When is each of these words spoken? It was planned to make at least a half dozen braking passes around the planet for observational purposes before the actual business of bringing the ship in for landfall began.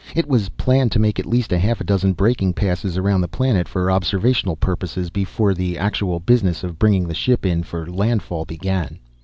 It 0.15 0.27
was 0.27 0.49
planned 0.49 0.91
to 0.93 0.99
make 0.99 1.19
at 1.19 1.27
least 1.27 1.51
a 1.51 1.59
half 1.59 1.77
dozen 1.85 2.13
braking 2.13 2.53
passes 2.53 2.97
around 2.97 3.21
the 3.21 3.27
planet 3.27 3.67
for 3.67 3.91
observational 3.91 4.55
purposes 4.55 5.11
before 5.11 5.53
the 5.53 5.77
actual 5.77 6.19
business 6.19 6.63
of 6.63 6.79
bringing 6.79 7.07
the 7.07 7.13
ship 7.13 7.45
in 7.45 7.61
for 7.61 7.85
landfall 7.85 8.45
began. 8.45 8.97